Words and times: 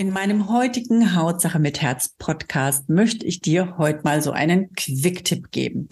In 0.00 0.14
meinem 0.14 0.48
heutigen 0.48 1.14
Hautsache 1.14 1.58
mit 1.58 1.82
Herz 1.82 2.14
Podcast 2.16 2.88
möchte 2.88 3.26
ich 3.26 3.42
dir 3.42 3.76
heute 3.76 4.00
mal 4.02 4.22
so 4.22 4.30
einen 4.30 4.72
Quick-Tipp 4.72 5.50
geben. 5.50 5.90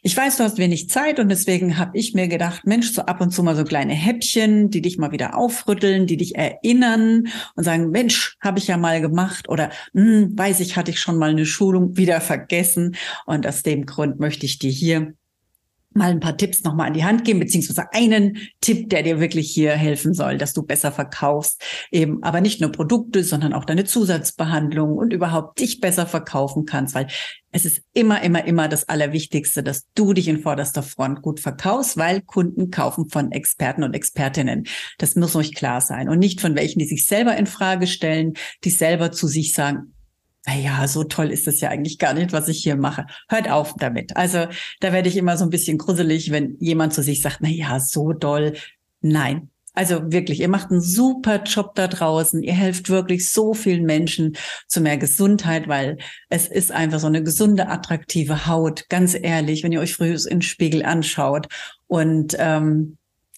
Ich 0.00 0.16
weiß, 0.16 0.36
du 0.36 0.44
hast 0.44 0.58
wenig 0.58 0.88
Zeit 0.88 1.18
und 1.18 1.28
deswegen 1.28 1.76
habe 1.76 1.98
ich 1.98 2.14
mir 2.14 2.28
gedacht, 2.28 2.66
Mensch, 2.66 2.92
so 2.92 3.02
ab 3.02 3.20
und 3.20 3.32
zu 3.32 3.42
mal 3.42 3.56
so 3.56 3.64
kleine 3.64 3.94
Häppchen, 3.94 4.70
die 4.70 4.80
dich 4.80 4.96
mal 4.96 5.10
wieder 5.10 5.36
aufrütteln, 5.36 6.06
die 6.06 6.16
dich 6.16 6.36
erinnern 6.36 7.26
und 7.56 7.64
sagen, 7.64 7.90
Mensch, 7.90 8.36
habe 8.40 8.60
ich 8.60 8.68
ja 8.68 8.76
mal 8.76 9.00
gemacht 9.00 9.48
oder 9.48 9.70
hm, 9.92 10.38
weiß 10.38 10.60
ich, 10.60 10.76
hatte 10.76 10.92
ich 10.92 11.00
schon 11.00 11.18
mal 11.18 11.30
eine 11.30 11.46
Schulung 11.46 11.96
wieder 11.96 12.20
vergessen. 12.20 12.94
Und 13.26 13.44
aus 13.44 13.64
dem 13.64 13.86
Grund 13.86 14.20
möchte 14.20 14.46
ich 14.46 14.60
dir 14.60 14.70
hier 14.70 15.14
mal 15.96 16.10
ein 16.10 16.20
paar 16.20 16.36
Tipps 16.36 16.62
nochmal 16.62 16.88
an 16.88 16.94
die 16.94 17.04
Hand 17.04 17.24
geben, 17.24 17.40
beziehungsweise 17.40 17.92
einen 17.92 18.38
Tipp, 18.60 18.90
der 18.90 19.02
dir 19.02 19.20
wirklich 19.20 19.50
hier 19.50 19.72
helfen 19.72 20.14
soll, 20.14 20.38
dass 20.38 20.52
du 20.52 20.62
besser 20.62 20.92
verkaufst. 20.92 21.62
Eben, 21.90 22.22
aber 22.22 22.40
nicht 22.40 22.60
nur 22.60 22.72
Produkte, 22.72 23.24
sondern 23.24 23.52
auch 23.52 23.64
deine 23.64 23.84
Zusatzbehandlung 23.84 24.96
und 24.96 25.12
überhaupt 25.12 25.58
dich 25.60 25.80
besser 25.80 26.06
verkaufen 26.06 26.64
kannst, 26.66 26.94
weil 26.94 27.08
es 27.52 27.64
ist 27.64 27.82
immer, 27.94 28.22
immer, 28.22 28.44
immer 28.44 28.68
das 28.68 28.88
Allerwichtigste, 28.88 29.62
dass 29.62 29.86
du 29.94 30.12
dich 30.12 30.28
in 30.28 30.40
vorderster 30.40 30.82
Front 30.82 31.22
gut 31.22 31.40
verkaufst, 31.40 31.96
weil 31.96 32.20
Kunden 32.20 32.70
kaufen 32.70 33.08
von 33.08 33.32
Experten 33.32 33.82
und 33.82 33.94
Expertinnen. 33.94 34.66
Das 34.98 35.16
muss 35.16 35.34
euch 35.36 35.54
klar 35.54 35.80
sein 35.80 36.10
und 36.10 36.18
nicht 36.18 36.42
von 36.42 36.54
welchen, 36.54 36.78
die 36.80 36.86
sich 36.86 37.06
selber 37.06 37.36
in 37.36 37.46
Frage 37.46 37.86
stellen, 37.86 38.34
die 38.64 38.70
selber 38.70 39.10
zu 39.10 39.26
sich 39.26 39.54
sagen, 39.54 39.94
naja, 40.46 40.86
so 40.86 41.04
toll 41.04 41.30
ist 41.30 41.46
das 41.46 41.60
ja 41.60 41.70
eigentlich 41.70 41.98
gar 41.98 42.14
nicht, 42.14 42.32
was 42.32 42.48
ich 42.48 42.62
hier 42.62 42.76
mache. 42.76 43.06
Hört 43.28 43.50
auf 43.50 43.74
damit. 43.78 44.16
Also 44.16 44.46
da 44.80 44.92
werde 44.92 45.08
ich 45.08 45.16
immer 45.16 45.36
so 45.36 45.44
ein 45.44 45.50
bisschen 45.50 45.78
gruselig, 45.78 46.30
wenn 46.30 46.56
jemand 46.60 46.94
zu 46.94 47.02
sich 47.02 47.20
sagt, 47.20 47.38
na 47.40 47.48
ja, 47.48 47.80
so 47.80 48.12
doll. 48.12 48.54
Nein. 49.00 49.50
Also 49.74 50.10
wirklich, 50.10 50.40
ihr 50.40 50.48
macht 50.48 50.70
einen 50.70 50.80
super 50.80 51.42
Job 51.42 51.74
da 51.74 51.86
draußen. 51.86 52.42
Ihr 52.42 52.54
helft 52.54 52.88
wirklich 52.88 53.30
so 53.30 53.52
vielen 53.52 53.84
Menschen 53.84 54.36
zu 54.68 54.80
mehr 54.80 54.96
Gesundheit, 54.96 55.68
weil 55.68 55.98
es 56.30 56.48
ist 56.48 56.72
einfach 56.72 56.98
so 56.98 57.08
eine 57.08 57.22
gesunde, 57.22 57.68
attraktive 57.68 58.46
Haut. 58.46 58.88
Ganz 58.88 59.14
ehrlich, 59.20 59.64
wenn 59.64 59.72
ihr 59.72 59.80
euch 59.80 59.94
früh 59.94 60.14
in 60.14 60.38
den 60.38 60.42
Spiegel 60.42 60.82
anschaut 60.82 61.48
und 61.88 62.34
ähm, 62.38 62.96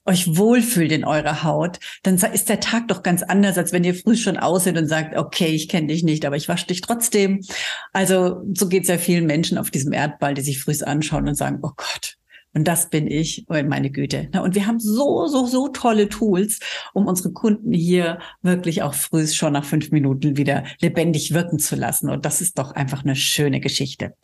euch 0.08 0.36
wohlfühlt 0.36 0.90
in 0.90 1.04
eurer 1.04 1.44
Haut, 1.44 1.78
dann 2.02 2.16
ist 2.16 2.48
der 2.48 2.60
Tag 2.60 2.88
doch 2.88 3.02
ganz 3.02 3.22
anders, 3.22 3.58
als 3.58 3.72
wenn 3.72 3.84
ihr 3.84 3.94
früh 3.94 4.16
schon 4.16 4.38
aussieht 4.38 4.76
und 4.76 4.88
sagt, 4.88 5.16
okay, 5.16 5.48
ich 5.48 5.68
kenne 5.68 5.88
dich 5.88 6.02
nicht, 6.02 6.24
aber 6.24 6.36
ich 6.36 6.48
wasche 6.48 6.66
dich 6.66 6.80
trotzdem. 6.80 7.44
Also 7.92 8.42
so 8.54 8.68
geht 8.68 8.82
es 8.82 8.88
ja 8.88 8.98
vielen 8.98 9.26
Menschen 9.26 9.58
auf 9.58 9.70
diesem 9.70 9.92
Erdball, 9.92 10.34
die 10.34 10.42
sich 10.42 10.60
früh 10.60 10.74
anschauen 10.84 11.26
und 11.26 11.34
sagen, 11.34 11.60
oh 11.62 11.70
Gott, 11.76 12.17
und 12.58 12.64
das 12.64 12.90
bin 12.90 13.06
ich, 13.06 13.46
oh 13.48 13.62
meine 13.62 13.88
Güte. 13.88 14.28
Und 14.42 14.56
wir 14.56 14.66
haben 14.66 14.80
so, 14.80 15.28
so, 15.28 15.46
so 15.46 15.68
tolle 15.68 16.08
Tools, 16.08 16.58
um 16.92 17.06
unsere 17.06 17.30
Kunden 17.32 17.72
hier 17.72 18.18
wirklich 18.42 18.82
auch 18.82 18.94
früh 18.94 19.28
schon 19.28 19.52
nach 19.52 19.64
fünf 19.64 19.92
Minuten 19.92 20.36
wieder 20.36 20.64
lebendig 20.80 21.32
wirken 21.32 21.60
zu 21.60 21.76
lassen. 21.76 22.10
Und 22.10 22.24
das 22.24 22.40
ist 22.40 22.58
doch 22.58 22.72
einfach 22.72 23.04
eine 23.04 23.14
schöne 23.14 23.60
Geschichte. 23.60 24.14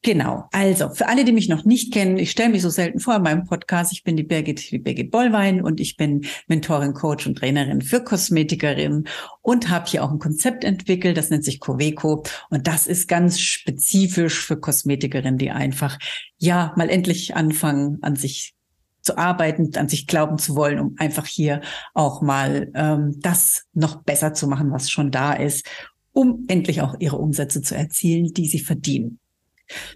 Genau. 0.00 0.44
Also, 0.52 0.90
für 0.90 1.08
alle, 1.08 1.24
die 1.24 1.32
mich 1.32 1.48
noch 1.50 1.66
nicht 1.66 1.92
kennen, 1.92 2.18
ich 2.18 2.30
stelle 2.30 2.50
mich 2.50 2.62
so 2.62 2.70
selten 2.70 3.00
vor 3.00 3.16
in 3.16 3.22
meinem 3.22 3.44
Podcast. 3.44 3.92
Ich 3.92 4.02
bin 4.02 4.16
die 4.16 4.22
Birgit, 4.22 4.70
die 4.70 4.78
Birgit 4.78 5.10
Bollwein 5.10 5.62
und 5.62 5.78
ich 5.78 5.98
bin 5.98 6.24
Mentorin, 6.46 6.94
Coach 6.94 7.26
und 7.26 7.36
Trainerin 7.36 7.82
für 7.82 8.02
Kosmetikerinnen 8.02 9.08
und 9.40 9.68
habe 9.68 9.86
hier 9.88 10.04
auch 10.04 10.10
ein 10.10 10.18
Konzept 10.18 10.64
entwickelt, 10.64 11.18
das 11.18 11.28
nennt 11.28 11.44
sich 11.44 11.60
Coveco. 11.60 12.22
Und 12.48 12.66
das 12.66 12.86
ist 12.86 13.08
ganz 13.08 13.40
spezifisch 13.40 14.40
für 14.40 14.58
Kosmetikerinnen, 14.58 15.38
die 15.38 15.50
einfach, 15.50 15.98
ja, 16.38 16.72
mal 16.76 16.88
endlich 16.88 17.34
anfangen, 17.34 17.73
an 18.02 18.16
sich 18.16 18.54
zu 19.04 19.18
arbeiten, 19.18 19.70
an 19.76 19.88
sich 19.88 20.06
glauben 20.06 20.38
zu 20.38 20.56
wollen, 20.56 20.80
um 20.80 20.94
einfach 20.98 21.26
hier 21.26 21.60
auch 21.92 22.22
mal 22.22 22.70
ähm, 22.74 23.20
das 23.20 23.64
noch 23.74 24.02
besser 24.02 24.32
zu 24.32 24.48
machen, 24.48 24.72
was 24.72 24.90
schon 24.90 25.10
da 25.10 25.34
ist, 25.34 25.66
um 26.12 26.44
endlich 26.48 26.80
auch 26.80 26.94
ihre 27.00 27.18
Umsätze 27.18 27.60
zu 27.60 27.76
erzielen, 27.76 28.32
die 28.32 28.48
sie 28.48 28.60
verdienen. 28.60 29.18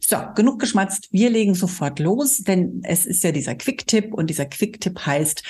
So, 0.01 0.17
genug 0.35 0.61
geschmatzt. 0.61 1.09
Wir 1.11 1.31
legen 1.31 1.55
sofort 1.55 1.99
los, 1.99 2.39
denn 2.39 2.81
es 2.85 3.07
ist 3.07 3.23
ja 3.23 3.33
dieser 3.33 3.55
Quick-Tipp 3.55 4.13
und 4.13 4.29
dieser 4.29 4.47
Quick-Tipp 4.47 5.07
heißt 5.07 5.43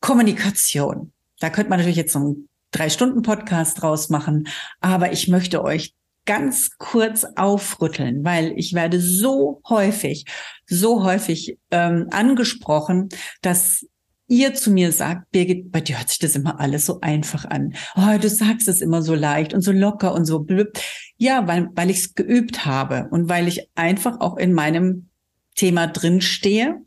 Kommunikation. 0.00 1.12
Da 1.40 1.50
könnte 1.50 1.70
man 1.70 1.78
natürlich 1.78 1.96
jetzt 1.96 2.12
so 2.12 2.18
einen 2.18 2.48
Drei-Stunden-Podcast 2.70 3.80
draus 3.80 4.10
machen, 4.10 4.48
aber 4.80 5.12
ich 5.12 5.28
möchte 5.28 5.62
euch 5.62 5.94
ganz 6.26 6.70
kurz 6.78 7.24
aufrütteln, 7.36 8.24
weil 8.24 8.52
ich 8.56 8.72
werde 8.74 9.00
so 9.00 9.60
häufig, 9.68 10.24
so 10.66 11.04
häufig 11.04 11.58
ähm, 11.70 12.08
angesprochen, 12.10 13.08
dass 13.42 13.86
ihr 14.26 14.54
zu 14.54 14.70
mir 14.70 14.92
sagt, 14.92 15.30
Birgit, 15.30 15.70
bei 15.70 15.80
dir 15.80 15.98
hört 15.98 16.08
sich 16.08 16.18
das 16.18 16.34
immer 16.34 16.60
alles 16.60 16.86
so 16.86 17.00
einfach 17.00 17.44
an. 17.44 17.74
Oh, 17.94 18.18
du 18.18 18.28
sagst 18.28 18.68
es 18.68 18.80
immer 18.80 19.02
so 19.02 19.14
leicht 19.14 19.52
und 19.52 19.60
so 19.60 19.72
locker 19.72 20.14
und 20.14 20.24
so 20.24 20.40
blöd. 20.40 20.78
Ja, 21.16 21.46
weil, 21.46 21.68
weil 21.74 21.90
ich 21.90 21.98
es 21.98 22.14
geübt 22.14 22.64
habe 22.64 23.08
und 23.10 23.28
weil 23.28 23.48
ich 23.48 23.68
einfach 23.74 24.20
auch 24.20 24.36
in 24.36 24.52
meinem 24.52 25.10
Thema 25.54 25.86
drin 25.86 26.20
stehe 26.20 26.82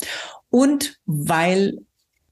und 0.49 0.99
weil 1.05 1.77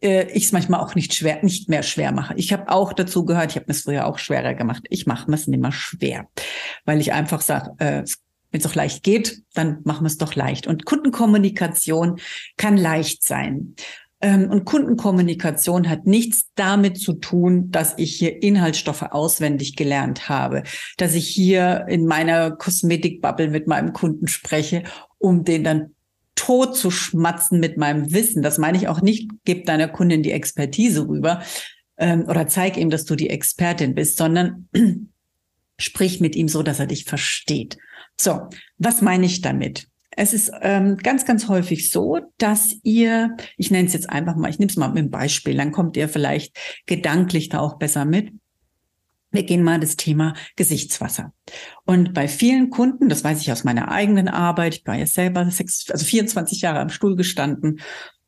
äh, 0.02 0.30
ich 0.32 0.46
es 0.46 0.52
manchmal 0.52 0.82
auch 0.82 0.96
nicht 0.96 1.14
schwer, 1.14 1.44
nicht 1.44 1.70
mehr 1.70 1.84
schwer 1.84 2.12
mache. 2.12 2.34
Ich 2.36 2.52
habe 2.54 2.70
auch 2.70 2.94
dazu 2.94 3.26
gehört, 3.26 3.52
ich 3.52 3.56
habe 3.58 3.72
es 3.72 3.84
früher 3.84 4.06
auch 4.06 4.20
schwerer 4.20 4.54
gemacht. 4.54 4.86
Ich 4.90 5.06
mache 5.06 5.32
es 5.32 5.48
nicht 5.48 5.62
mehr 5.62 5.72
schwer, 5.72 6.28
weil 6.86 7.02
ich 7.02 7.14
einfach 7.14 7.42
sage, 7.42 7.72
äh, 7.80 8.04
wenn 8.52 8.62
es 8.62 8.64
doch 8.64 8.76
leicht 8.76 9.04
geht, 9.04 9.42
dann 9.54 9.80
machen 9.84 10.04
wir 10.04 10.08
es 10.08 10.18
doch 10.18 10.36
leicht. 10.36 10.66
Und 10.66 10.86
Kundenkommunikation 10.86 12.20
kann 12.58 12.78
leicht 12.78 13.24
sein. 13.24 13.76
Ähm, 14.22 14.50
und 14.50 14.64
Kundenkommunikation 14.66 15.90
hat 15.90 16.06
nichts 16.06 16.46
damit 16.56 16.98
zu 16.98 17.14
tun, 17.14 17.70
dass 17.72 17.96
ich 17.98 18.16
hier 18.16 18.42
Inhaltsstoffe 18.42 19.02
auswendig 19.02 19.76
gelernt 19.76 20.30
habe, 20.30 20.64
dass 20.98 21.16
ich 21.16 21.28
hier 21.28 21.86
in 21.90 22.06
meiner 22.06 22.52
Kosmetikbubble 22.52 23.50
mit 23.50 23.68
meinem 23.68 23.92
Kunden 23.92 24.28
spreche, 24.28 24.84
um 25.18 25.44
den 25.44 25.64
dann 25.64 25.96
tot 26.36 26.78
zu 26.78 26.92
schmatzen 26.92 27.60
mit 27.60 27.78
meinem 27.78 28.14
Wissen. 28.14 28.42
Das 28.42 28.58
meine 28.58 28.78
ich 28.78 28.88
auch 28.88 29.02
nicht, 29.02 29.30
gib 29.44 29.66
deiner 29.66 29.88
Kundin 29.88 30.24
die 30.24 30.32
Expertise 30.32 31.08
rüber 31.08 31.42
ähm, 31.98 32.26
oder 32.28 32.48
zeig 32.48 32.78
ihm, 32.78 32.90
dass 32.90 33.06
du 33.06 33.16
die 33.16 33.30
Expertin 33.30 33.96
bist, 33.96 34.18
sondern 34.18 34.70
sprich 35.78 36.20
mit 36.22 36.36
ihm 36.36 36.48
so, 36.48 36.64
dass 36.64 36.80
er 36.80 36.88
dich 36.88 37.06
versteht. 37.06 37.78
So, 38.18 38.48
was 38.78 39.02
meine 39.02 39.26
ich 39.26 39.42
damit? 39.42 39.88
Es 40.18 40.34
ist 40.34 40.52
ähm, 40.62 40.98
ganz, 40.98 41.26
ganz 41.26 41.50
häufig 41.50 41.90
so, 41.90 42.20
dass 42.38 42.74
ihr, 42.84 43.36
ich 43.58 43.70
nenne 43.70 43.88
es 43.88 43.94
jetzt 43.94 44.10
einfach 44.10 44.36
mal, 44.38 44.50
ich 44.50 44.60
nehme 44.60 44.70
es 44.70 44.78
mal 44.78 44.88
mit 44.88 45.00
einem 45.00 45.12
Beispiel, 45.12 45.56
dann 45.58 45.74
kommt 45.74 45.98
ihr 45.98 46.08
vielleicht 46.08 46.58
gedanklich 46.86 47.50
da 47.50 47.60
auch 47.60 47.78
besser 47.78 48.06
mit. 48.06 48.32
Wir 49.32 49.44
gehen 49.44 49.64
mal 49.64 49.82
das 49.82 49.98
Thema 49.98 50.34
Gesichtswasser. 50.56 51.34
Und 51.86 52.14
bei 52.14 52.30
vielen 52.30 52.70
Kunden, 52.70 53.10
das 53.10 53.26
weiß 53.26 53.42
ich 53.42 53.52
aus 53.52 53.66
meiner 53.66 53.92
eigenen 53.92 54.30
Arbeit, 54.30 54.76
ich 54.76 54.88
war 54.88 54.96
ja 54.96 55.06
selber 55.06 55.52
sechs, 55.52 55.92
also 55.92 56.06
24 56.06 56.62
Jahre 56.62 56.80
am 56.80 56.90
Stuhl 56.90 57.18
gestanden 57.18 57.82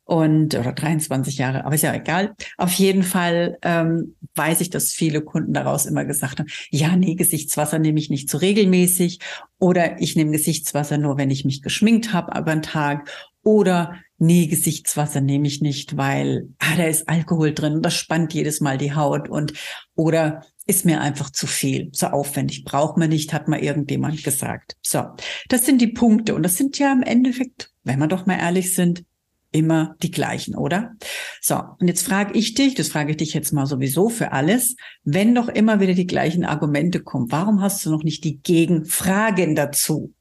und 0.08 0.54
oder 0.54 0.72
23 0.72 1.36
Jahre, 1.36 1.66
aber 1.66 1.74
ist 1.74 1.82
ja 1.82 1.94
egal. 1.94 2.34
Auf 2.56 2.72
jeden 2.72 3.02
Fall 3.02 3.58
ähm, 3.60 4.16
weiß 4.34 4.62
ich, 4.62 4.70
dass 4.70 4.92
viele 4.92 5.20
Kunden 5.20 5.52
daraus 5.52 5.84
immer 5.84 6.06
gesagt 6.06 6.38
haben, 6.38 6.48
ja, 6.70 6.96
nee, 6.96 7.14
Gesichtswasser 7.14 7.78
nehme 7.78 7.98
ich 7.98 8.08
nicht 8.08 8.30
so 8.30 8.38
regelmäßig 8.38 9.18
oder 9.58 10.00
ich 10.00 10.16
nehme 10.16 10.30
Gesichtswasser 10.30 10.96
nur, 10.96 11.18
wenn 11.18 11.30
ich 11.30 11.44
mich 11.44 11.60
geschminkt 11.60 12.14
habe 12.14 12.40
über 12.40 12.52
den 12.52 12.62
Tag 12.62 13.10
oder 13.42 13.96
nee, 14.16 14.46
Gesichtswasser 14.46 15.20
nehme 15.20 15.46
ich 15.46 15.60
nicht, 15.60 15.98
weil 15.98 16.48
ah, 16.58 16.76
da 16.78 16.84
ist 16.84 17.06
Alkohol 17.06 17.52
drin, 17.52 17.82
das 17.82 17.94
spannt 17.94 18.32
jedes 18.32 18.62
Mal 18.62 18.78
die 18.78 18.94
Haut 18.94 19.28
und 19.28 19.52
oder 19.94 20.42
ist 20.66 20.86
mir 20.86 21.02
einfach 21.02 21.28
zu 21.28 21.46
viel, 21.46 21.90
so 21.92 22.06
aufwendig, 22.06 22.64
braucht 22.64 22.96
man 22.96 23.10
nicht, 23.10 23.34
hat 23.34 23.46
mal 23.46 23.60
irgendjemand 23.60 24.24
gesagt. 24.24 24.78
So, 24.80 25.04
das 25.50 25.66
sind 25.66 25.82
die 25.82 25.88
Punkte 25.88 26.34
und 26.34 26.42
das 26.44 26.56
sind 26.56 26.78
ja 26.78 26.90
im 26.92 27.02
Endeffekt, 27.02 27.72
wenn 27.84 27.98
wir 27.98 28.06
doch 28.06 28.24
mal 28.24 28.38
ehrlich 28.38 28.74
sind, 28.74 29.04
immer 29.50 29.96
die 30.02 30.10
gleichen, 30.10 30.54
oder? 30.54 30.94
So, 31.40 31.60
und 31.78 31.88
jetzt 31.88 32.06
frage 32.06 32.36
ich 32.36 32.54
dich, 32.54 32.74
das 32.74 32.88
frage 32.88 33.12
ich 33.12 33.16
dich 33.16 33.34
jetzt 33.34 33.52
mal 33.52 33.66
sowieso 33.66 34.08
für 34.08 34.32
alles, 34.32 34.76
wenn 35.04 35.34
doch 35.34 35.48
immer 35.48 35.80
wieder 35.80 35.94
die 35.94 36.06
gleichen 36.06 36.44
Argumente 36.44 37.00
kommen, 37.00 37.30
warum 37.30 37.60
hast 37.60 37.84
du 37.84 37.90
noch 37.90 38.02
nicht 38.02 38.24
die 38.24 38.38
Gegenfragen 38.38 39.54
dazu? 39.54 40.12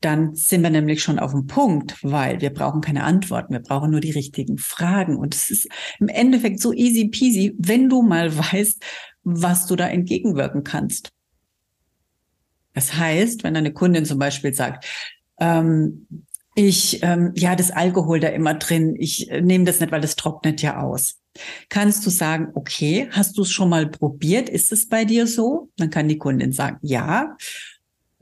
Dann 0.00 0.34
sind 0.34 0.62
wir 0.62 0.70
nämlich 0.70 1.02
schon 1.02 1.18
auf 1.18 1.32
dem 1.32 1.46
Punkt, 1.46 1.96
weil 2.02 2.40
wir 2.40 2.50
brauchen 2.50 2.80
keine 2.80 3.04
Antworten, 3.04 3.52
wir 3.52 3.60
brauchen 3.60 3.90
nur 3.90 4.00
die 4.00 4.10
richtigen 4.10 4.58
Fragen. 4.58 5.16
Und 5.16 5.34
es 5.34 5.50
ist 5.50 5.68
im 5.98 6.08
Endeffekt 6.08 6.60
so 6.60 6.72
easy 6.72 7.08
peasy, 7.08 7.54
wenn 7.58 7.88
du 7.88 8.02
mal 8.02 8.36
weißt, 8.36 8.82
was 9.24 9.66
du 9.66 9.74
da 9.74 9.88
entgegenwirken 9.88 10.64
kannst. 10.64 11.12
Das 12.74 12.94
heißt, 12.94 13.42
wenn 13.42 13.56
eine 13.56 13.72
Kundin 13.72 14.04
zum 14.04 14.18
Beispiel 14.18 14.52
sagt, 14.52 14.84
ähm, 15.40 16.06
ich, 16.58 17.02
ähm, 17.02 17.32
ja, 17.36 17.54
das 17.54 17.70
Alkohol 17.70 18.18
da 18.18 18.28
immer 18.28 18.54
drin, 18.54 18.96
ich 18.98 19.30
äh, 19.30 19.42
nehme 19.42 19.64
das 19.64 19.78
nicht, 19.78 19.92
weil 19.92 20.00
das 20.00 20.16
trocknet 20.16 20.62
ja 20.62 20.80
aus. 20.80 21.20
Kannst 21.68 22.04
du 22.06 22.10
sagen, 22.10 22.48
okay, 22.54 23.08
hast 23.10 23.36
du 23.36 23.42
es 23.42 23.50
schon 23.50 23.68
mal 23.68 23.86
probiert? 23.86 24.48
Ist 24.48 24.72
es 24.72 24.88
bei 24.88 25.04
dir 25.04 25.26
so? 25.26 25.68
Dann 25.76 25.90
kann 25.90 26.08
die 26.08 26.16
Kundin 26.16 26.52
sagen, 26.52 26.78
ja. 26.80 27.36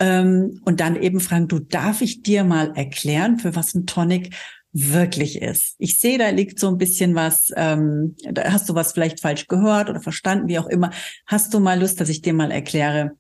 Ähm, 0.00 0.60
und 0.64 0.80
dann 0.80 1.00
eben 1.00 1.20
fragen, 1.20 1.46
du, 1.46 1.60
darf 1.60 2.02
ich 2.02 2.22
dir 2.22 2.42
mal 2.42 2.76
erklären, 2.76 3.38
für 3.38 3.54
was 3.54 3.72
ein 3.72 3.86
Tonic 3.86 4.34
wirklich 4.72 5.40
ist. 5.40 5.76
Ich 5.78 6.00
sehe, 6.00 6.18
da 6.18 6.30
liegt 6.30 6.58
so 6.58 6.66
ein 6.66 6.78
bisschen 6.78 7.14
was, 7.14 7.52
ähm, 7.54 8.16
da 8.28 8.52
hast 8.52 8.68
du 8.68 8.74
was 8.74 8.92
vielleicht 8.92 9.20
falsch 9.20 9.46
gehört 9.46 9.88
oder 9.90 10.00
verstanden, 10.00 10.48
wie 10.48 10.58
auch 10.58 10.66
immer. 10.66 10.90
Hast 11.26 11.54
du 11.54 11.60
mal 11.60 11.78
Lust, 11.78 12.00
dass 12.00 12.08
ich 12.08 12.20
dir 12.20 12.34
mal 12.34 12.50
erkläre, 12.50 13.12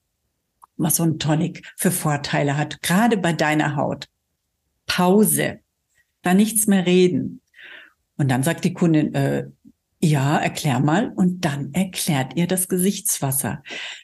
was 0.76 0.96
so 0.96 1.04
ein 1.04 1.20
Tonic 1.20 1.62
für 1.76 1.92
Vorteile 1.92 2.56
hat, 2.56 2.82
gerade 2.82 3.16
bei 3.16 3.32
deiner 3.32 3.76
Haut? 3.76 4.08
Pause, 4.86 5.60
da 6.22 6.34
nichts 6.34 6.66
mehr 6.66 6.86
reden. 6.86 7.40
Und 8.16 8.30
dann 8.30 8.42
sagt 8.42 8.64
die 8.64 8.74
Kundin, 8.74 9.14
äh, 9.14 9.46
ja, 10.00 10.38
erklär 10.38 10.80
mal. 10.80 11.12
Und 11.14 11.44
dann 11.44 11.72
erklärt 11.72 12.36
ihr 12.36 12.46
das 12.46 12.68
Gesichtswasser. 12.68 13.62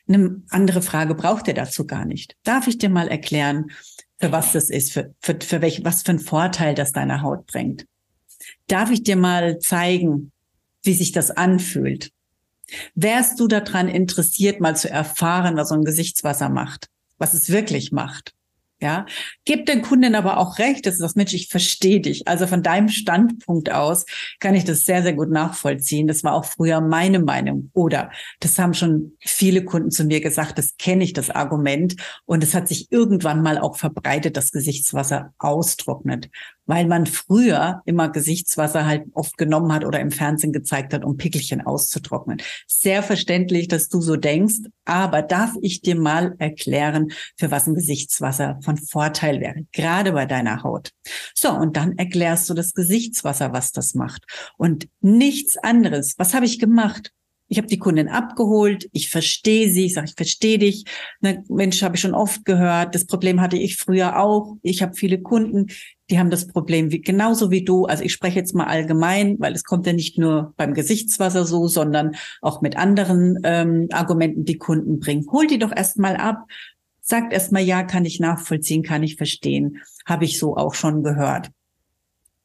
Eine 0.09 0.43
andere 0.49 0.83
Frage 0.83 1.15
braucht 1.15 1.47
ihr 1.49 1.55
dazu 1.55 1.87
gar 1.87 2.05
nicht. 2.05 2.37
Darf 2.43 2.67
ich 2.67 2.79
dir 2.79 2.89
mal 2.89 3.09
erklären, 3.09 3.71
für 4.19 4.33
was 4.33 4.53
das 4.53 4.71
ist, 4.71 4.93
für, 4.93 5.15
für, 5.21 5.39
für 5.41 5.61
welch, 5.61 5.85
was 5.85 6.03
für 6.03 6.11
einen 6.11 6.19
Vorteil 6.19 6.75
das 6.75 6.93
deiner 6.93 7.23
Haut 7.23 7.47
bringt? 7.47 7.87
Darf 8.67 8.91
ich 8.91 9.03
dir 9.03 9.17
mal 9.17 9.59
zeigen, 9.59 10.33
wie 10.83 10.95
sich 10.95 11.13
das 11.13 11.31
anfühlt? 11.31 12.11
Wärst 12.95 13.41
du 13.41 13.49
daran 13.49 13.89
interessiert, 13.89 14.61
mal 14.61 14.77
zu 14.77 14.89
erfahren, 14.89 15.57
was 15.57 15.69
so 15.69 15.75
ein 15.75 15.85
Gesichtswasser 15.85 16.49
macht? 16.49 16.89
Was 17.19 17.35
es 17.35 17.51
wirklich 17.51 17.93
macht? 17.93 18.35
Ja, 18.83 19.05
gib 19.45 19.67
den 19.67 19.83
Kunden 19.83 20.15
aber 20.15 20.39
auch 20.39 20.59
recht, 20.59 20.87
dass 20.87 20.97
das 20.97 21.15
Mensch, 21.15 21.35
ich 21.35 21.49
verstehe 21.49 22.01
dich. 22.01 22.27
Also 22.27 22.47
von 22.47 22.63
deinem 22.63 22.89
Standpunkt 22.89 23.71
aus 23.71 24.07
kann 24.39 24.55
ich 24.55 24.65
das 24.65 24.87
sehr, 24.87 25.03
sehr 25.03 25.13
gut 25.13 25.31
nachvollziehen. 25.31 26.07
Das 26.07 26.25
war 26.25 26.33
auch 26.33 26.47
früher 26.47 26.81
meine 26.81 27.19
Meinung. 27.19 27.71
Oder 27.75 28.11
das 28.41 28.59
haben 28.59 28.73
schon 28.73 29.13
viele 29.21 29.65
Kunden 29.65 29.91
zu 29.91 30.05
mir 30.05 30.23
gesagt, 30.23 30.57
das 30.57 30.77
kenne 30.79 31.05
ich, 31.05 31.13
das 31.13 31.29
Argument. 31.29 31.97
Und 32.25 32.43
es 32.43 32.55
hat 32.55 32.69
sich 32.69 32.91
irgendwann 32.91 33.43
mal 33.43 33.59
auch 33.59 33.77
verbreitet, 33.77 34.39
dass 34.39 34.51
Gesichtswasser 34.51 35.35
austrocknet 35.39 36.31
weil 36.71 36.87
man 36.87 37.05
früher 37.05 37.83
immer 37.85 38.11
Gesichtswasser 38.11 38.87
halt 38.87 39.03
oft 39.15 39.37
genommen 39.37 39.73
hat 39.73 39.85
oder 39.85 39.99
im 39.99 40.13
Fernsehen 40.13 40.53
gezeigt 40.53 40.95
hat, 40.95 41.05
um 41.05 41.17
Pickelchen 41.17 41.61
auszutrocknen. 41.61 42.41
Sehr 42.69 43.03
verständlich, 43.03 43.67
dass 43.67 43.89
du 43.89 44.01
so 44.01 44.15
denkst, 44.15 44.69
aber 44.85 45.23
darf 45.23 45.53
ich 45.63 45.81
dir 45.81 45.97
mal 45.97 46.37
erklären, 46.39 47.09
für 47.37 47.51
was 47.51 47.67
ein 47.67 47.75
Gesichtswasser 47.75 48.61
von 48.63 48.77
Vorteil 48.77 49.41
wäre, 49.41 49.67
gerade 49.73 50.13
bei 50.13 50.27
deiner 50.27 50.63
Haut. 50.63 50.91
So, 51.35 51.51
und 51.51 51.77
dann 51.77 51.99
erklärst 51.99 52.49
du 52.49 52.55
das 52.55 52.73
Gesichtswasser, 52.73 53.53
was 53.53 53.73
das 53.73 53.95
macht. 53.95 54.25
Und 54.57 54.87
nichts 55.01 55.57
anderes. 55.57 56.15
Was 56.19 56.35
habe 56.35 56.47
ich 56.47 56.61
gemacht? 56.61 57.11
Ich 57.51 57.59
habe 57.59 57.67
die 57.67 57.81
Kundin 57.81 58.09
abgeholt, 58.09 58.89
ich 58.93 59.11
verstehe 59.11 59.73
sie, 59.73 59.87
ich 59.87 59.95
sage, 59.95 60.07
ich 60.07 60.15
verstehe 60.15 60.57
dich. 60.57 60.85
Ne, 61.21 61.43
Mensch, 61.49 61.83
habe 61.83 61.97
ich 61.97 62.01
schon 62.01 62.15
oft 62.15 62.45
gehört. 62.45 62.95
Das 62.95 63.07
Problem 63.07 63.41
hatte 63.41 63.57
ich 63.57 63.77
früher 63.77 64.21
auch. 64.21 64.57
Ich 64.63 64.83
habe 64.83 64.95
viele 64.95 65.21
Kunden, 65.21 65.67
die 66.11 66.21
haben 66.21 66.31
das 66.31 66.47
Problem 66.47 66.93
wie, 66.93 67.01
genauso 67.01 67.51
wie 67.51 67.65
du. 67.65 67.87
Also 67.87 68.05
ich 68.05 68.13
spreche 68.13 68.39
jetzt 68.39 68.55
mal 68.55 68.69
allgemein, 68.69 69.35
weil 69.41 69.53
es 69.53 69.65
kommt 69.65 69.85
ja 69.85 69.93
nicht 69.93 70.17
nur 70.17 70.55
beim 70.57 70.75
Gesichtswasser 70.75 71.45
so, 71.45 71.67
sondern 71.67 72.15
auch 72.41 72.63
mit 72.63 72.77
anderen 72.77 73.41
ähm, 73.43 73.89
Argumenten, 73.91 74.45
die 74.45 74.59
Kunden 74.59 75.01
bringen. 75.01 75.27
Hol 75.33 75.49
die 75.49 75.59
doch 75.59 75.73
erst 75.75 75.99
mal 75.99 76.17
ab. 76.17 76.47
Sagt 77.01 77.33
erst 77.33 77.51
mal, 77.51 77.63
ja, 77.63 77.83
kann 77.83 78.05
ich 78.05 78.21
nachvollziehen, 78.21 78.85
kann 78.85 79.03
ich 79.03 79.17
verstehen. 79.17 79.79
Habe 80.07 80.25
ich 80.25 80.39
so 80.39 80.57
auch 80.57 80.75
schon 80.75 81.03
gehört. 81.03 81.51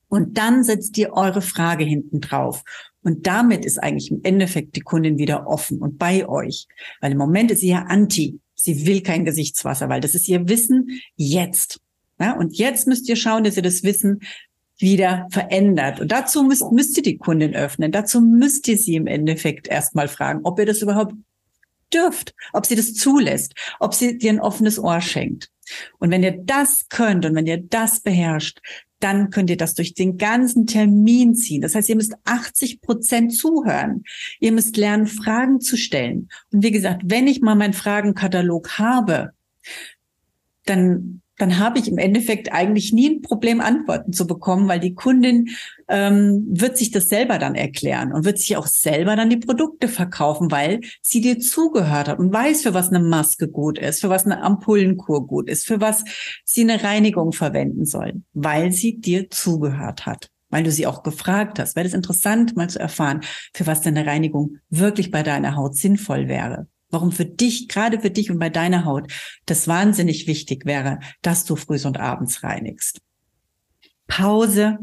Und 0.07 0.37
dann 0.39 0.63
setzt 0.63 0.97
ihr 0.97 1.13
eure 1.13 1.41
Frage 1.41 1.83
hinten 1.83 2.21
drauf. 2.21 2.63
Und 3.05 3.27
damit 3.27 3.65
ist 3.65 3.77
eigentlich 3.77 4.11
im 4.11 4.21
Endeffekt 4.23 4.75
die 4.75 4.81
Kundin 4.81 5.19
wieder 5.19 5.47
offen 5.47 5.79
und 5.79 5.99
bei 5.99 6.27
euch. 6.27 6.67
Weil 7.01 7.11
im 7.11 7.19
Moment 7.19 7.51
ist 7.51 7.59
sie 7.59 7.69
ja 7.69 7.83
anti. 7.83 8.39
Sie 8.55 8.87
will 8.87 9.01
kein 9.01 9.25
Gesichtswasser, 9.25 9.89
weil 9.89 10.01
das 10.01 10.15
ist 10.15 10.27
ihr 10.27 10.49
Wissen 10.49 10.89
jetzt. 11.15 11.79
Ja, 12.19 12.35
und 12.35 12.57
jetzt 12.57 12.87
müsst 12.87 13.07
ihr 13.07 13.15
schauen, 13.15 13.43
dass 13.43 13.57
ihr 13.57 13.63
das 13.63 13.83
Wissen 13.83 14.21
wieder 14.79 15.27
verändert. 15.29 15.99
Und 15.99 16.11
dazu 16.11 16.43
müsst, 16.43 16.71
müsst 16.71 16.97
ihr 16.97 17.03
die 17.03 17.17
Kundin 17.17 17.55
öffnen. 17.55 17.91
Dazu 17.91 18.21
müsst 18.21 18.67
ihr 18.67 18.77
sie 18.77 18.95
im 18.95 19.05
Endeffekt 19.05 19.67
erstmal 19.67 20.07
fragen, 20.07 20.41
ob 20.43 20.57
ihr 20.57 20.65
das 20.65 20.81
überhaupt 20.81 21.13
dürft, 21.93 22.33
ob 22.53 22.65
sie 22.65 22.75
das 22.75 22.95
zulässt, 22.95 23.53
ob 23.79 23.93
sie 23.93 24.17
dir 24.17 24.31
ein 24.31 24.39
offenes 24.39 24.79
Ohr 24.79 24.99
schenkt. 24.99 25.51
Und 25.99 26.09
wenn 26.09 26.23
ihr 26.23 26.37
das 26.43 26.87
könnt 26.89 27.25
und 27.25 27.35
wenn 27.35 27.47
ihr 27.47 27.61
das 27.61 27.99
beherrscht, 27.99 28.61
dann 29.05 29.29
könnt 29.29 29.51
ihr 29.51 29.57
das 29.57 29.75
durch 29.75 29.93
den 29.93 30.17
ganzen 30.17 30.65
Termin 30.65 31.35
ziehen. 31.35 31.61
Das 31.61 31.75
heißt, 31.75 31.89
ihr 31.89 31.95
müsst 31.95 32.15
80 32.23 32.81
Prozent 32.81 33.35
zuhören. 33.35 34.03
Ihr 34.39 34.51
müsst 34.51 34.77
lernen, 34.77 35.05
Fragen 35.05 35.61
zu 35.61 35.77
stellen. 35.77 36.27
Und 36.51 36.63
wie 36.63 36.71
gesagt, 36.71 37.03
wenn 37.05 37.27
ich 37.27 37.39
mal 37.39 37.53
meinen 37.53 37.73
Fragenkatalog 37.73 38.79
habe, 38.79 39.29
dann 40.65 41.21
dann 41.37 41.59
habe 41.59 41.79
ich 41.79 41.87
im 41.87 41.97
Endeffekt 41.97 42.51
eigentlich 42.53 42.93
nie 42.93 43.09
ein 43.09 43.21
Problem, 43.21 43.61
Antworten 43.61 44.13
zu 44.13 44.25
bekommen, 44.25 44.67
weil 44.67 44.79
die 44.79 44.93
Kundin 44.93 45.49
ähm, 45.87 46.45
wird 46.49 46.77
sich 46.77 46.91
das 46.91 47.09
selber 47.09 47.37
dann 47.37 47.55
erklären 47.55 48.13
und 48.13 48.25
wird 48.25 48.39
sich 48.39 48.55
auch 48.57 48.67
selber 48.67 49.15
dann 49.15 49.29
die 49.29 49.37
Produkte 49.37 49.87
verkaufen, 49.87 50.51
weil 50.51 50.81
sie 51.01 51.21
dir 51.21 51.39
zugehört 51.39 52.07
hat 52.07 52.19
und 52.19 52.33
weiß, 52.33 52.63
für 52.63 52.73
was 52.73 52.89
eine 52.89 52.99
Maske 52.99 53.47
gut 53.47 53.77
ist, 53.77 54.01
für 54.01 54.09
was 54.09 54.25
eine 54.25 54.41
Ampullenkur 54.41 55.27
gut 55.27 55.49
ist, 55.49 55.67
für 55.67 55.81
was 55.81 56.03
sie 56.43 56.61
eine 56.61 56.83
Reinigung 56.83 57.33
verwenden 57.33 57.85
soll, 57.85 58.21
weil 58.33 58.71
sie 58.71 58.99
dir 58.99 59.29
zugehört 59.29 60.05
hat 60.05 60.29
weil 60.51 60.63
du 60.63 60.71
sie 60.71 60.87
auch 60.87 61.03
gefragt 61.03 61.59
hast. 61.59 61.75
Wäre 61.75 61.87
es 61.87 61.93
interessant, 61.93 62.55
mal 62.55 62.69
zu 62.69 62.79
erfahren, 62.79 63.21
für 63.53 63.67
was 63.67 63.81
deine 63.81 64.05
Reinigung 64.05 64.59
wirklich 64.69 65.11
bei 65.11 65.21
deiner 65.21 65.57
Haut 65.57 65.75
sinnvoll 65.75 66.29
wäre 66.29 66.67
warum 66.89 67.11
für 67.11 67.25
dich, 67.25 67.67
gerade 67.67 67.99
für 67.99 68.09
dich 68.09 68.31
und 68.31 68.39
bei 68.39 68.49
deiner 68.49 68.85
Haut, 68.85 69.11
das 69.45 69.67
wahnsinnig 69.67 70.27
wichtig 70.27 70.65
wäre, 70.65 70.99
dass 71.21 71.45
du 71.45 71.55
früh 71.55 71.79
und 71.85 71.99
abends 71.99 72.43
reinigst. 72.43 73.01
Pause. 74.07 74.77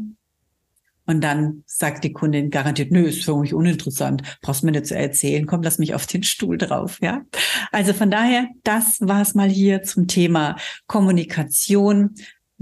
Und 1.05 1.21
dann 1.21 1.63
sagt 1.65 2.05
die 2.05 2.13
Kundin 2.13 2.49
garantiert, 2.49 2.91
nö, 2.91 3.01
ist 3.01 3.25
für 3.25 3.35
mich 3.35 3.53
uninteressant, 3.53 4.21
brauchst 4.41 4.63
mir 4.63 4.71
nicht 4.71 4.85
zu 4.85 4.95
erzählen, 4.95 5.45
komm, 5.45 5.61
lass 5.61 5.77
mich 5.77 5.93
auf 5.93 6.07
den 6.07 6.23
Stuhl 6.23 6.57
drauf, 6.57 6.99
ja. 7.01 7.25
Also 7.73 7.91
von 7.93 8.09
daher, 8.09 8.47
das 8.63 9.01
war's 9.01 9.35
mal 9.35 9.49
hier 9.49 9.83
zum 9.83 10.07
Thema 10.07 10.55
Kommunikation. 10.87 12.15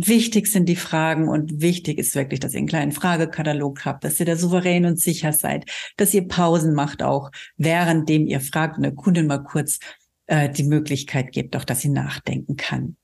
Wichtig 0.08 0.48
sind 0.48 0.67
die 0.67 0.75
Fragen 0.75 1.27
und 1.27 1.62
wichtig 1.62 2.00
ist 2.00 2.15
wirklich, 2.15 2.39
dass 2.39 2.53
ihr 2.53 2.60
einen 2.60 2.67
kleinen 2.67 2.91
Fragekatalog 2.91 3.86
habt, 3.86 4.03
dass 4.03 4.20
ihr 4.20 4.25
da 4.25 4.36
souverän 4.36 4.86
und 4.86 5.00
sicher 5.00 5.31
seid, 5.31 5.70
dass 5.98 6.13
ihr 6.13 6.27
Pausen 6.27 6.74
macht 6.74 7.03
auch, 7.03 7.29
währenddem 7.58 8.25
ihr 8.25 8.39
fragt 8.39 8.77
und 8.77 8.84
der 8.84 8.96
Kundin 8.96 9.27
mal 9.27 9.43
kurz 9.43 9.79
äh, 10.25 10.50
die 10.50 10.63
Möglichkeit 10.63 11.31
gebt, 11.31 11.55
auch 11.55 11.65
dass 11.65 11.81
sie 11.81 11.89
nachdenken 11.89 12.55
kann. 12.55 12.98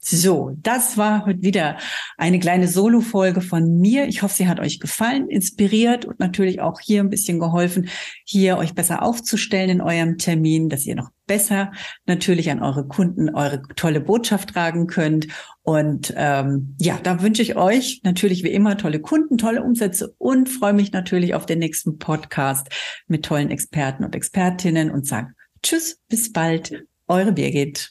So, 0.00 0.56
das 0.62 0.96
war 0.96 1.26
heute 1.26 1.42
wieder 1.42 1.76
eine 2.16 2.38
kleine 2.38 2.68
Solo-Folge 2.68 3.40
von 3.40 3.78
mir. 3.80 4.06
Ich 4.06 4.22
hoffe, 4.22 4.34
sie 4.34 4.48
hat 4.48 4.60
euch 4.60 4.78
gefallen, 4.78 5.28
inspiriert 5.28 6.04
und 6.04 6.20
natürlich 6.20 6.60
auch 6.60 6.80
hier 6.80 7.02
ein 7.02 7.10
bisschen 7.10 7.38
geholfen, 7.40 7.88
hier 8.24 8.58
euch 8.58 8.74
besser 8.74 9.02
aufzustellen 9.02 9.70
in 9.70 9.80
eurem 9.80 10.16
Termin, 10.16 10.68
dass 10.68 10.86
ihr 10.86 10.94
noch 10.94 11.10
besser 11.26 11.72
natürlich 12.06 12.50
an 12.50 12.62
eure 12.62 12.86
Kunden 12.86 13.34
eure 13.34 13.62
tolle 13.76 14.00
Botschaft 14.00 14.50
tragen 14.50 14.86
könnt. 14.86 15.26
Und 15.62 16.14
ähm, 16.16 16.76
ja, 16.80 16.98
da 17.02 17.20
wünsche 17.20 17.42
ich 17.42 17.56
euch 17.56 18.00
natürlich 18.04 18.44
wie 18.44 18.52
immer 18.52 18.78
tolle 18.78 19.00
Kunden, 19.00 19.36
tolle 19.36 19.62
Umsätze 19.62 20.14
und 20.18 20.48
freue 20.48 20.72
mich 20.72 20.92
natürlich 20.92 21.34
auf 21.34 21.44
den 21.44 21.58
nächsten 21.58 21.98
Podcast 21.98 22.68
mit 23.08 23.24
tollen 23.24 23.50
Experten 23.50 24.04
und 24.04 24.14
Expertinnen 24.14 24.90
und 24.90 25.06
sage 25.06 25.34
Tschüss, 25.62 26.00
bis 26.08 26.32
bald, 26.32 26.84
eure 27.08 27.32
Birgit. 27.32 27.90